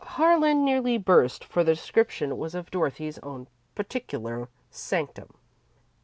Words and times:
Harlan 0.17 0.65
nearly 0.65 0.97
burst, 0.97 1.45
for 1.45 1.63
the 1.63 1.73
description 1.75 2.35
was 2.35 2.55
of 2.55 2.71
Dorothy's 2.71 3.19
own 3.19 3.47
particular 3.75 4.49
sanctum. 4.71 5.35